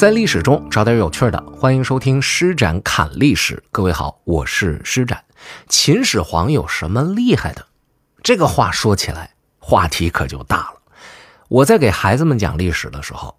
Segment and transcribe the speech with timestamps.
[0.00, 3.62] 在历史中找点有趣的，欢迎收听施展侃历史。
[3.70, 5.24] 各位好，我是施展。
[5.68, 7.66] 秦始皇有什么厉害的？
[8.22, 10.76] 这个话说起来，话题可就大了。
[11.48, 13.36] 我在给孩子们讲历史的时候，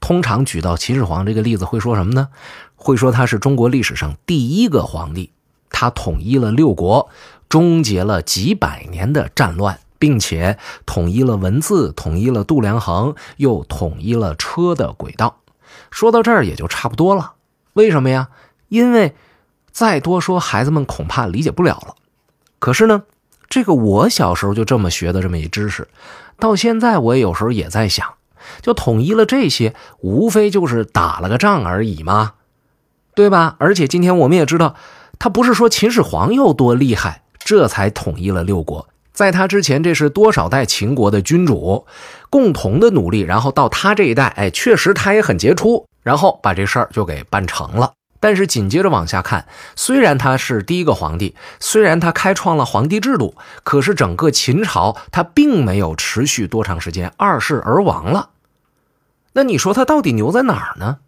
[0.00, 2.28] 通常举到秦始皇这个例子，会说什么呢？
[2.76, 5.32] 会说他是中国历史上第一个皇帝，
[5.70, 7.10] 他统一了六国，
[7.48, 15.38] 终结了几百年的战乱，并且统一了文字，统一了度量衡，又统一了车的轨道。
[15.96, 17.32] 说到这儿也就差不多了，
[17.72, 18.28] 为什么呀？
[18.68, 19.16] 因为
[19.72, 21.94] 再多说，孩子们恐怕理解不了了。
[22.58, 23.04] 可是呢，
[23.48, 25.88] 这个我小时候就这么学的这么一知识，
[26.38, 28.12] 到现在我也有时候也在想，
[28.60, 32.34] 就统一了这些，无非就是打了个仗而已嘛，
[33.14, 33.56] 对吧？
[33.58, 34.74] 而且今天我们也知道，
[35.18, 38.86] 他不是说秦始皇有多厉害，这才统一了六国。
[39.16, 41.86] 在他之前，这是多少代秦国的君主
[42.28, 47.94] 共同的努力，然后到他这一代，哎，确实他也很杰出，然后把这事儿就给办成了。
[48.20, 58.28] 但是紧接着往下看，虽然他是第一个皇帝，虽然他开创了皇帝制度，可是整个秦朝他并没有持续多长时间，二世而亡了。
[59.32, 60.98] 那你说他到底牛在哪儿呢？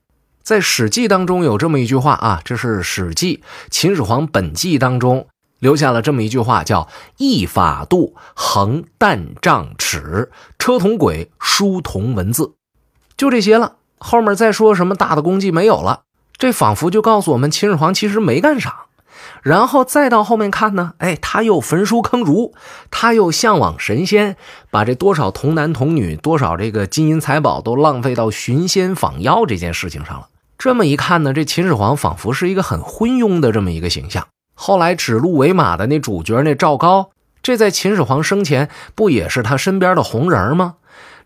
[0.42, 3.36] 在《史记》当中有这么一句话啊，这是《史记·
[3.70, 5.27] 秦始皇本纪》当中。
[5.59, 12.55] 留下了这么一句话，叫“一法度，横旦丈尺，车同轨，书同文字”，
[13.17, 13.77] 就这些了。
[13.98, 16.03] 后面再说什么大的功绩没有了，
[16.36, 18.84] 这仿佛就告诉我们秦始皇其实没干啥。
[19.42, 22.55] 然后再到后面看呢，哎，他又焚书坑儒，
[22.91, 24.36] 他又向往神仙，
[24.70, 30.29] 把这多少童男童女、多少这个金银财宝都浪费到寻仙访妖这件事情上了。
[30.56, 34.27] 这么一看呢，这秦始皇仿佛是一个很昏庸的这么一个形象。
[34.61, 37.11] 后来指鹿为马的那主角那赵高，
[37.42, 40.75] 这在秦始皇生前不也是他身边的红人吗？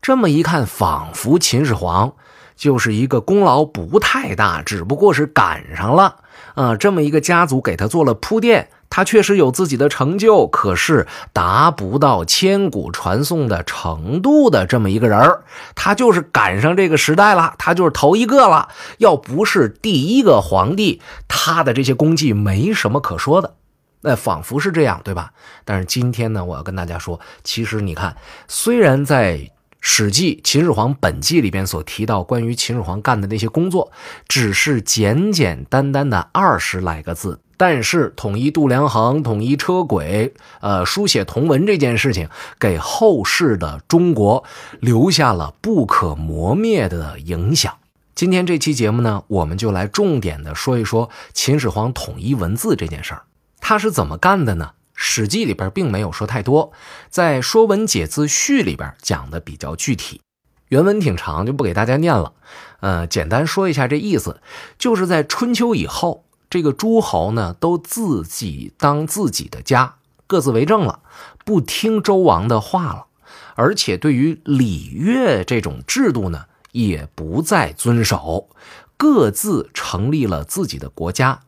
[0.02, 2.12] 这么一看，仿佛秦始皇
[2.54, 6.16] 就是一个功劳不太大，只不过是赶上了
[6.54, 8.68] 啊，这么一个家族给他做了铺垫。
[8.94, 15.38] 他确实有自己的成就，可是达不到千古传颂的程度的这么一个人，
[15.74, 18.68] 他就是赶上这个时代了，他就是头一个了。
[18.98, 23.54] 要不是第一个皇帝，他的这些功绩没什么可说的。
[24.02, 25.32] 那仿佛是这样，对吧？
[25.64, 28.14] 但是今天呢，我要跟大家说，其实你看，
[28.46, 29.38] 虽然在
[29.84, 33.90] 《史记·秦始皇本纪》里边所提到关于秦始皇干的那些工作，
[34.28, 37.40] 只是简简单单的二十来个字。
[37.56, 42.28] 但是统一度量衡、统一车轨、呃，书写同文这件事情，
[42.58, 44.44] 给后世的中国
[44.80, 47.76] 留下了不可磨灭的影响。
[48.14, 53.22] 今天这期节目呢，我们就来重点的说一说秦始皇统一文字这件事儿，
[53.60, 54.70] 他是怎么干的呢？
[55.04, 56.72] 《史记》里边并没有说太多，
[57.10, 60.20] 在《说文解字序》里边讲的比较具体，
[60.68, 62.34] 原文挺长，就不给大家念了。
[62.78, 64.40] 呃，简单说一下这意思，
[64.78, 66.24] 就是在春秋以后。
[66.48, 69.96] 这个诸侯呢，都自己当自己的家，
[70.26, 71.00] 各自为政了，
[71.46, 73.06] 不听周王的话了，
[73.54, 78.50] 而且对于礼乐这种制度呢，也不再遵守，
[78.98, 81.40] 各自成立了自己的国家，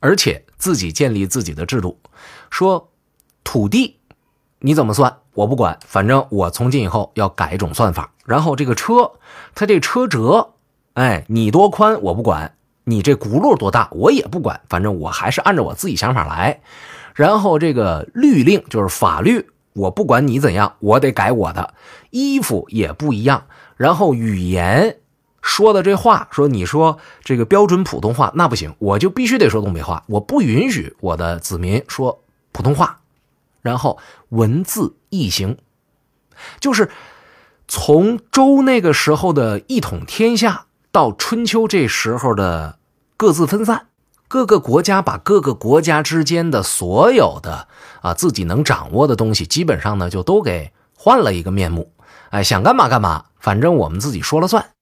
[0.00, 1.98] 而且自己建立自己的制度，
[2.50, 2.91] 说
[3.44, 3.98] 土地
[4.60, 8.12] 你怎么算我不管，反正我从今以后要改一种算法。
[8.24, 9.12] 然后这个车，
[9.54, 10.54] 它这车辙，
[10.94, 12.54] 哎，你多宽我不管。
[12.84, 16.62] 你这轱辘多大，我也不管，反正我还是按照我自己想法来。
[17.14, 21.74] 然后这个律令就是法律，我不管你怎样，我得改我的。
[22.10, 23.44] 衣服也不一样。
[23.76, 24.96] 然后语言
[25.42, 33.01] 说的这话，说你说这个标准普通话那不行，我就必须得说东北话，我不允许我的子民说普通话。
[33.62, 35.56] 然后文字易行，
[36.60, 36.90] 就是
[37.66, 40.66] 从周那个时候的一统天下。
[40.90, 42.78] 到春秋这时候的
[43.16, 43.86] 各自分散，
[44.28, 47.66] 各个国家把各个国家之间的所有的
[48.02, 51.90] 啊自己能掌握的东西，基本上呢就都给换了一个面目。
[52.28, 54.72] 哎，想干嘛干嘛，反正我们自己说了算。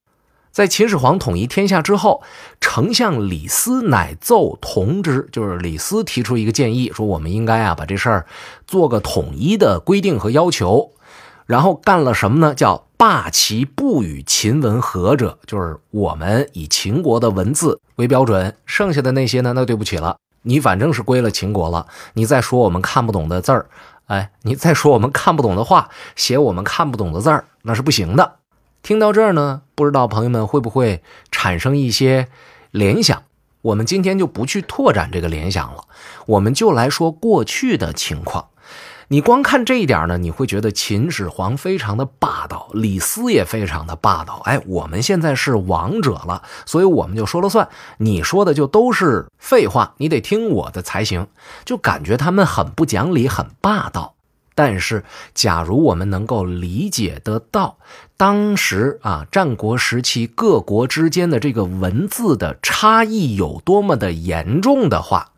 [0.51, 2.23] 在秦始皇统一天下之后，
[2.61, 8.27] 丞相李斯乃奏同之，就是李斯提出一个建议，说我们应该啊把这事儿
[8.67, 10.93] 做个统一的规定和要求。
[11.47, 12.55] 然后干了什么呢？
[12.55, 12.87] 叫。
[13.01, 19.55] 罢其不与秦文合者，就是我们以秦国的文字为标准，剩下的那些呢？
[19.55, 21.87] 那对不起了，你反正是归了秦国了。
[22.13, 23.71] 你再说我们看不懂的字儿，
[24.09, 28.40] 哎，你再说我们看不懂的话，写我们看不懂的字儿，那是不行的。
[28.83, 32.29] 听到这儿呢，不知道朋友们会不会产生一些
[32.71, 33.23] 联想？
[33.63, 35.85] 我们今天就不去拓展这个联想了，
[36.27, 38.47] 我们就来说过去的情况。
[39.09, 44.41] 你光看这一点呢，你会觉得秦始皇非常的霸道，李斯也非常的霸道。
[44.45, 47.69] 哎，我们现在是王者了，所以我们就说了算，
[47.99, 51.27] 你说的就都是废话，你得听我的才行。
[51.65, 54.15] 就感觉他们很不讲理，很霸道。
[54.55, 55.05] 但是，
[55.35, 57.79] 假如我们能够理解得到
[58.17, 65.33] 当时啊战国时期各国之间的这个文字的差异有多么的严重的话，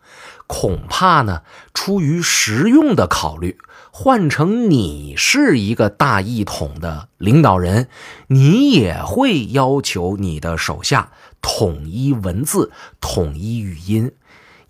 [0.46, 1.42] 恐怕呢，
[1.72, 3.58] 出于实用的考虑，
[3.92, 7.88] 换成你是一个大一统的领导人，
[8.26, 14.12] 你也会要求你的手下统一文字、统一语音。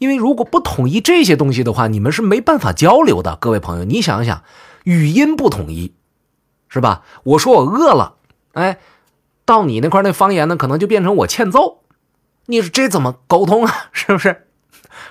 [0.02, 3.36] 因为如果不统一这些东西的话，你们是没办法交流的。
[3.36, 4.42] 各位朋友，你想想，
[4.82, 5.94] 语音不统一，
[6.68, 7.02] 是吧？
[7.22, 8.16] 我说我饿了，
[8.54, 8.80] 哎，
[9.44, 11.82] 到你那块那方言呢，可能就变成我欠揍。
[12.46, 13.72] 你说这怎么沟通啊？
[13.94, 14.48] 是不是？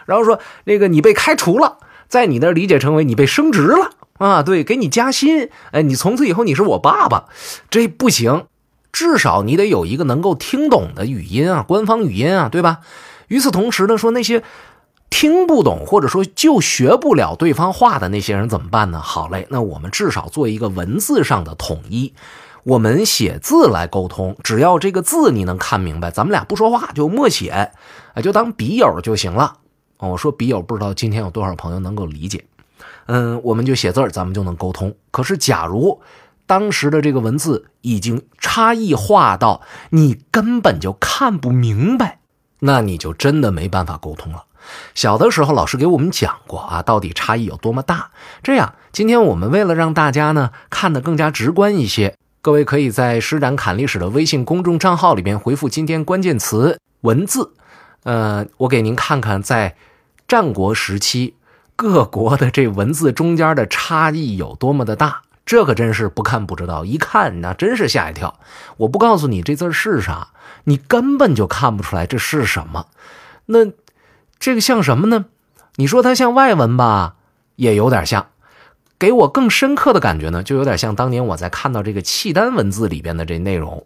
[0.05, 1.77] 然后说那个你被开除了，
[2.09, 4.43] 在你那理解成为你被升职了啊？
[4.43, 7.29] 对，给你加薪，哎，你从此以后你是我爸爸，
[7.69, 8.47] 这不行，
[8.91, 12.79] 至少你得有一个能够听懂的语音啊，官方语音啊，对吧？
[13.29, 14.43] 与此同时呢，说那些。
[15.11, 18.99] 听不懂或者说就学不了对方话的那些人怎么办呢？
[18.99, 22.13] 好嘞，那我们至少做一个文字上的统一，
[22.63, 27.71] 我们写字来沟通，只要这个字你能看明白，咱们俩不说话就默写，
[28.15, 29.57] 啊，就当笔友就行了。
[29.97, 32.43] 我说笔友，不知道今天有多少朋友能够理解？
[33.05, 34.95] 嗯，我们就写字咱们就能沟通。
[35.11, 36.01] 可是假如
[36.47, 39.61] 当时的这个文字已经差异化到
[39.91, 42.19] 你根本就看不明白，
[42.59, 44.45] 那你就真的没办法沟通了。
[44.93, 48.11] 小的时候，老师给我们讲过啊，到底差异有多么大。
[48.43, 57.53] 这样，今天我们为了让大家呢看得更加直观一些，各位可以在“施展侃历史”的微信公众账号里边回复今天关键词“文字”。
[58.03, 59.75] 呃，我给您看看在
[60.27, 61.35] 战国时期
[61.75, 65.21] 各国的这文字中间的差异有多么的大。
[65.45, 68.39] 这可真是不看不知道，一看那真是吓一跳。
[68.77, 70.29] 我不告诉你这字是啥，
[70.63, 72.87] 你根本就看不出来这是什么。
[73.47, 73.71] 那。
[74.41, 75.25] 这个像什么呢？
[75.75, 77.13] 你说它像外文吧，
[77.57, 78.25] 也有点像。
[78.97, 83.85] 给我更深刻的感觉呢，就有点像当年我在看到这个契丹文字里边的这内容。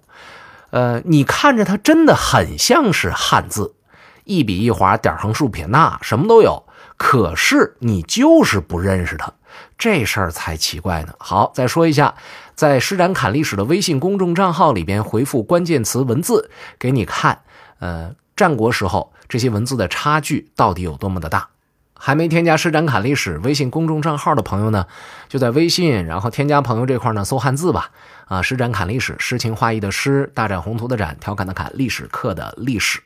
[0.70, 3.76] 呃，你看着它真的很像是汉字，
[4.24, 6.64] 一笔一划，点横竖撇捺，什么都有。
[6.96, 9.34] 可是你就是不认识它，
[9.78, 11.14] 这事儿才奇怪呢。
[11.18, 12.16] 好，再说一下，
[12.56, 16.50] 在施展侃历史的微信公众账号里边回复关键词“文字”，
[16.80, 17.42] 给你看。
[17.80, 18.16] 呃。
[18.36, 21.50] 战国时候，这些文字的差距到底有多么的大？
[21.98, 24.86] 还没添加“施展侃历史”微信公众账号的朋友呢，
[25.30, 27.90] 就在微信，然后添加朋友这块呢，搜汉字吧。
[28.26, 33.02] 啊，“施展侃历史”，诗情画意的诗，大展宏图的展，调侃的侃，历史课的历史。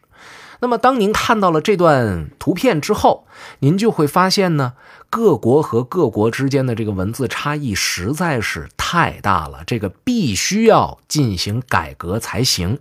[0.62, 3.26] 那么，当您看到了这段图片之后，
[3.60, 4.74] 您就会发现呢，
[5.10, 12.80] 各国和各国之间的这个文字差异实在是太大了，这个必须要进行改革才行。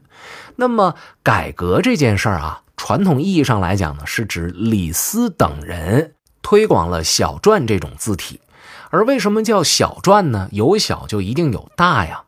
[0.57, 8.41] 那么，改革这件事儿啊，传统意义上来讲呢，是指李斯等人推广了小篆这种字体。
[8.89, 10.49] 而为什么叫小篆呢？
[10.53, 12.23] 有小就一定有大呀。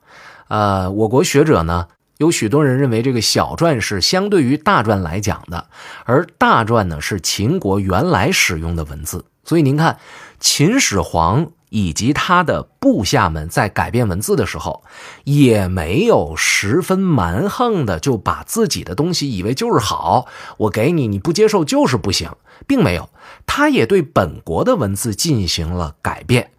[0.48, 1.86] 呃，我国学者呢。
[2.18, 5.68] 有许多人认为这个小篆是相对于大篆来讲的，
[6.04, 9.24] 而大篆呢是秦国原来使用的文字。
[9.42, 9.98] 所以您看，
[10.38, 14.84] 秦始皇以及他的部下们在改变文字的时候，
[15.24, 20.26] 也没有十分蛮横的就把自己的东西以为就是好，
[20.58, 22.30] 我给你你不接受就是不行，
[22.66, 23.08] 并没有。
[23.46, 26.50] 他也对本国的文字进行了改变，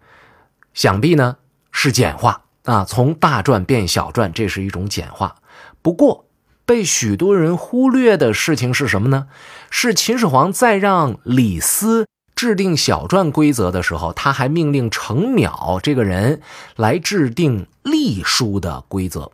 [0.74, 1.36] 想必呢
[1.70, 5.36] 是简化啊，从大篆变小篆，这是一种简化。
[5.80, 6.26] 不过，
[6.64, 9.26] 被许多人忽略的事情是什么呢？
[9.68, 16.40] 是秦始皇在让李斯制定小篆规则的时候，他还命令程邈这个人
[16.76, 19.30] 来制定隶书的规则。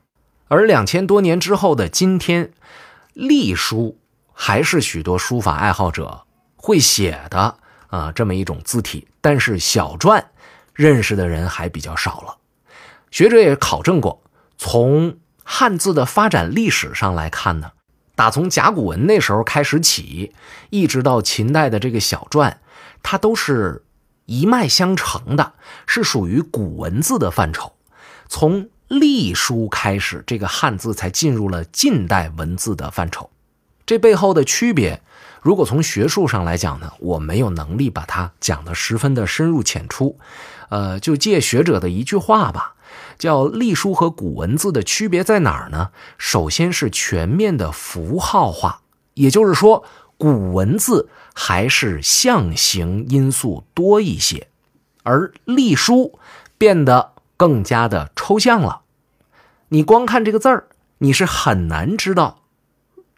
[0.49, 2.53] 而两千多年之后的今天，
[3.15, 3.99] 隶书
[4.33, 6.25] 还是许多书法爱好者
[6.57, 7.57] 会写的
[7.89, 10.23] 啊这么一种字体，但是小篆
[10.75, 12.37] 认识的人还比较少了。
[13.11, 14.23] 学者也考证过，
[14.59, 17.73] 从汉字的发展历史上来看呢，
[18.15, 20.35] 打从甲骨文那时候开始起，
[20.71, 22.55] 一直到秦代的这个小篆，
[23.03, 23.85] 它都是
[24.27, 25.55] 一脉相承的，
[25.87, 27.73] 是属于古文字的范畴。
[28.29, 33.31] 从隶书开始，这个汉字才进入了近代文字的范畴。
[33.87, 35.01] 这背后的区别，
[35.41, 40.19] 如果从学术上来讲呢，我没有能力把它讲得十分的深入浅出，
[40.69, 42.75] 呃，就借学者的一句话吧。
[43.19, 45.91] 叫隶书和古文字的区别在哪儿呢？
[46.19, 48.83] 首先是全面的符号化，
[49.15, 49.85] 也就是说，
[50.19, 54.49] 古文字还是象形因素多一些，
[55.05, 56.19] 而隶书
[56.59, 58.83] 变得更加的抽象了。
[59.69, 62.43] 你光看这个字儿，你是很难知道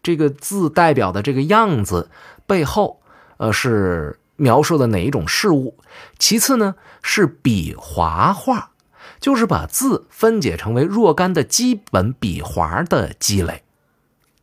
[0.03, 2.11] 这个字代表的这个样子
[2.45, 3.01] 背后，
[3.37, 5.77] 呃，是描述的哪一种事物。
[6.19, 8.71] 其次呢，是笔划画，
[9.19, 13.63] 就是把字分解成为若干的基本笔划的积累，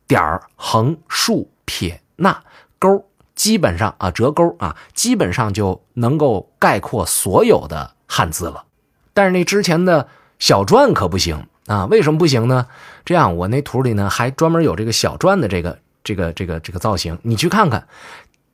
[0.07, 2.43] 点、横、竖、撇、捺、
[2.79, 3.05] 勾。
[3.35, 8.65] 基本上啊，折钩啊，基本上就能够概括所有的汉字了。
[9.13, 10.09] 但是那之前的
[10.39, 12.67] 小篆可不行啊，为什么不行呢？
[13.05, 17.87] 这样，我那图里呢还专门有这个小篆的这个这个这个这个造型，你去看看，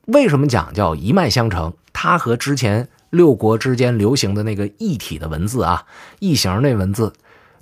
[0.05, 1.73] 为什么讲叫一脉相承？
[1.91, 5.83] 它和之前六国之间流行的那个异体的文字啊，
[6.19, 7.11] 异形那文字，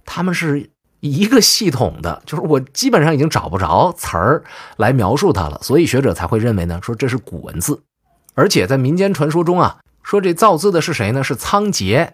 [0.04, 0.72] 他们是。
[1.04, 4.42] 一个系统的，就是我基本上已经找不着词儿
[4.78, 7.82] 来描述它了，所以学者才会认为呢，说这是古文字。
[8.36, 11.22] 而且在民间传说中啊，说这造字的是谁呢？
[11.22, 12.12] 是仓颉。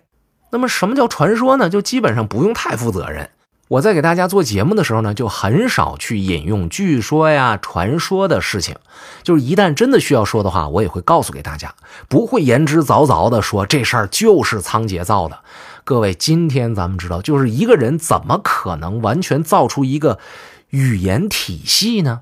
[0.50, 1.70] 那么什么叫传说呢？
[1.70, 3.30] 就基本上不用太负责任。
[3.68, 8.76] 我在给大家做节目的时候呢，就很少去引用据说呀、传说的事情。
[9.22, 11.76] 就是一旦真的需要说的话，我也会告诉给大家，
[12.08, 15.38] 不会言之凿凿的说这事儿就是仓颉造的。
[15.90, 20.20] 各位，今天咱们知道，就是一个人怎么可能完全造出一个
[20.70, 22.22] 语言体系呢？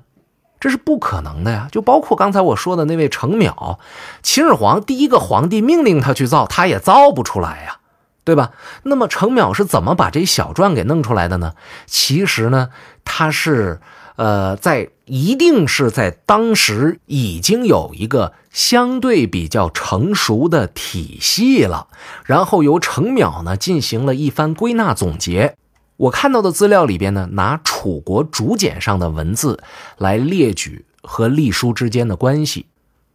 [0.58, 1.68] 这是不可能的呀！
[1.70, 3.76] 就包括刚才我说的那位程邈，
[4.22, 7.80] 秦始皇第一个皇帝命令他去造，他也造不出来呀，
[8.24, 8.52] 对吧？
[8.84, 11.52] 那么程邈是怎么把这小篆给弄出来的呢？
[11.84, 12.70] 其实呢，
[13.04, 13.82] 他是。
[14.18, 21.86] 呃，在一定是在当时已经有一个相对比较成熟的体系了，
[22.24, 25.54] 然后由程邈呢进行了一番归纳总结。
[25.98, 29.62] 我看到的资料里边呢，拿楚国竹简上的文字
[29.98, 32.66] 来列举和隶书之间的关系。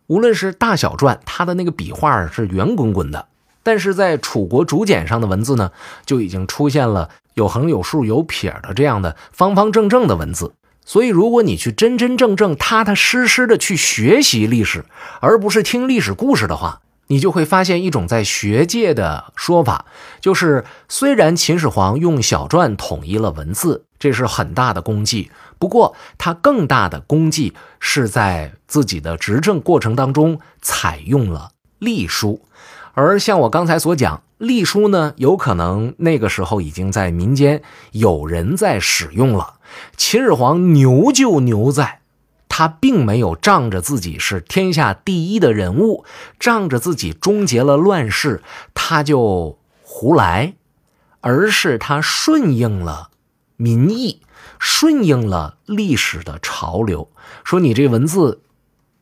[0.08, 3.28] 无论是大小篆，它的那个笔画是圆滚滚的，
[3.62, 5.70] 但是在楚国竹简上的文字呢，
[6.06, 10.54] 就已经出现了有横有竖有撇的这样的方方正正的文字。
[10.86, 14.86] 所以，如果你去真真正正、踏踏实实的去学习历史，
[15.22, 19.86] 而不是听历史故事的话，你就会发现一种在学界的说法，
[20.20, 32.42] 就是虽然秦始皇用小篆统一了文字，这是很大的功绩，不过他更大的功绩是在自己的执政过程当中采用了隶书，
[32.94, 34.22] 而像我刚才所讲。
[34.40, 37.62] 隶书呢，有可能那个时候已经在民间
[37.94, 39.54] 有人在使用了。
[39.98, 42.02] 秦始皇牛就牛在，
[42.50, 46.06] 他并没有仗着自己是天下第一的人物，
[46.40, 48.42] 仗着自己终结了乱世，
[48.74, 50.54] 他就胡来，
[51.22, 53.10] 而是他顺应了
[53.58, 54.22] 民意，
[54.60, 57.10] 顺应了历史的潮流。
[57.44, 58.42] 说你这文字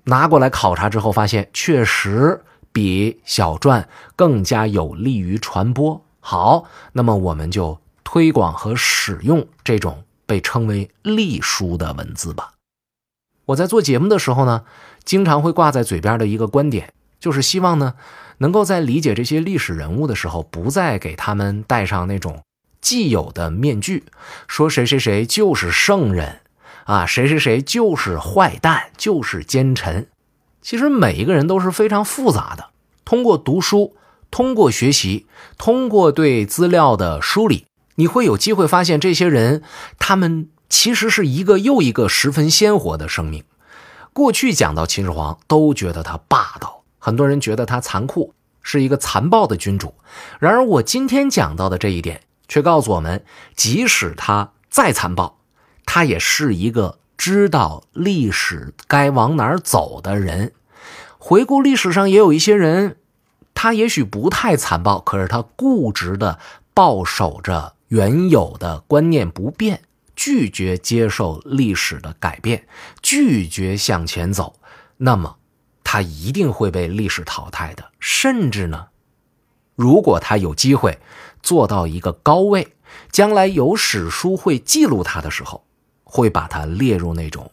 [0.06, 2.44] 拿过来考察之后，发现确实。
[2.74, 3.84] 比小篆
[4.16, 6.06] 更加有利于传播。
[6.22, 6.64] 好，
[6.94, 12.54] 那么我们就推广和使用这种被称为隶书的文字吧。
[13.48, 14.64] 我在做节目的时候呢，
[15.04, 17.96] 经常会挂在嘴边的一个观点，就是希望呢，
[18.38, 22.44] 能够在理解这些历史人物的时候，不再给他们戴上那种
[22.80, 24.06] 既有的面具，
[24.48, 26.40] 说谁谁谁就是圣人
[26.86, 30.08] 啊，谁谁谁就是坏蛋，就是奸臣。
[30.62, 32.70] 其实每一个人都是非常复杂的。
[33.04, 33.98] 通过读书，
[34.30, 35.26] 通过学习，
[35.58, 39.64] 通过对资料的梳理，你会有机会发现这些人，
[40.00, 43.44] 他们其实是一个又一个十分鲜活的生命。
[44.14, 49.94] 过去讲到秦始皇，都觉得他霸道，很多人觉得他残酷，是一个残暴的君主。
[50.40, 53.24] 然而，我今天讲到的这一点，却告诉我们，
[53.56, 55.40] 即使他再残暴，
[55.86, 57.00] 他也是一个。
[57.18, 60.54] 知道历史该往哪儿走的人，
[61.20, 62.98] 回顾历史上也有一些人，
[63.54, 66.40] 他也许不太残暴，可是他固执的
[66.74, 69.82] 抱守着原有的观念不变，
[70.16, 72.66] 拒绝接受历史的改变，
[73.02, 74.56] 拒绝向前走，
[74.98, 75.38] 那么
[75.84, 77.92] 他一定会被历史淘汰的。
[78.00, 78.88] 甚至呢，
[79.76, 81.00] 如果他有机会
[81.44, 82.76] 做到一个高位，
[83.12, 85.66] 将来有史书会记录他的时候。
[86.04, 87.50] 会把他列入那种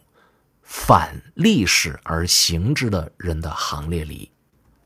[0.63, 4.29] 反历史而行之的人的行列里。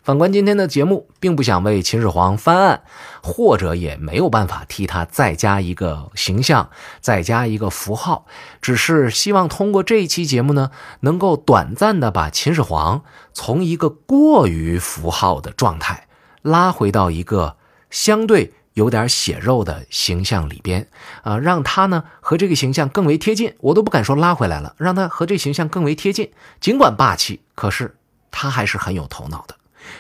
[0.04, 2.84] 反观今天的节目，并不想为秦始皇翻案，
[3.24, 6.70] 或者也没有办法替他再加一个形象，
[7.00, 8.26] 再加一个符号，
[8.62, 16.08] 只是希望通过这一期节目呢，能够短暂的把秦始皇从一个过于符号的状态
[16.42, 17.56] 拉回到一个
[17.90, 18.54] 相对。
[18.74, 20.88] 有点血肉的形象里边，
[21.22, 26.32] 啊，让他呢和这个形象更为贴近，我都不敢说拉回来了，让他和这形象更为贴近。
[26.60, 27.96] 尽管霸气，可是
[28.32, 29.56] 他还是很有头脑的。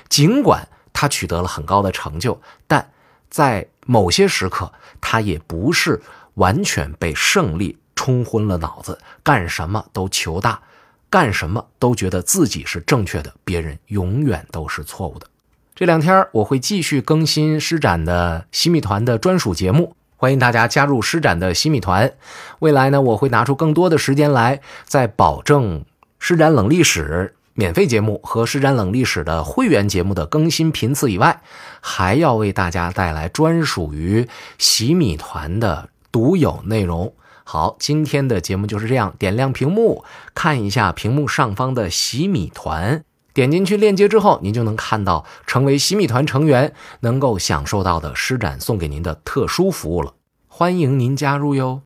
[0.10, 1.08] 尽管他。
[1.10, 2.90] 取得了很高的成就，但
[3.30, 4.72] 在某些时刻，
[5.02, 6.02] 他也不是
[6.36, 10.62] 完全被胜利冲昏了脑子，干什么都求大，
[11.10, 15.28] 干什么都觉得自己是正确的，别人永远都是错误的。
[15.76, 22.14] 这两天我会继续更新施展的洗米团的专属节目，欢迎大家加入施展的洗米团。
[22.60, 25.84] 未来呢，我会拿出更多的时间来，在保证
[26.18, 27.36] 施展冷历史。
[27.56, 31.42] 免费节目和施展冷历史的会员节目的更新频次以外，
[31.82, 37.14] 还要为大家带来专属于洗米团的独有内容。
[37.44, 39.14] 好，今天的节目就是这样。
[39.20, 43.04] 点亮屏幕，看一下屏幕上方的洗米团，
[43.36, 50.14] 点进去链接之后，您就能看到成为洗米团成员能够享受到的施展送给您的特殊服务了。
[50.48, 51.82] 欢迎您加入哟！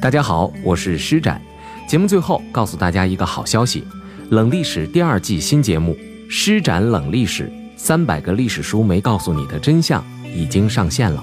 [0.00, 1.42] 大家好，我是施展。
[1.86, 3.84] 节目最后告诉大家一个好消息。
[4.32, 5.92] 冷历史第二季新节目
[6.26, 7.44] 《施展冷历史》，
[7.76, 10.02] 三百个历史书没告诉你的真相
[10.34, 11.22] 已经上线了，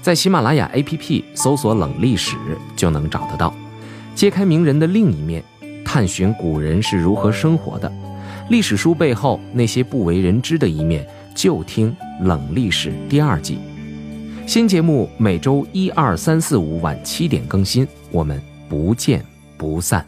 [0.00, 2.36] 在喜马拉雅 APP 搜索“冷历史”
[2.74, 3.54] 就能找得到。
[4.16, 5.40] 揭开名人的另一面，
[5.84, 7.92] 探寻古人是如何生活的，
[8.50, 11.06] 历史书背后那些不为人知的一面，
[11.36, 13.60] 就听《冷历史》第二季。
[14.48, 19.24] 新节目每周一、二、三、四、五晚七点更新，我们不见
[19.56, 20.04] 不散。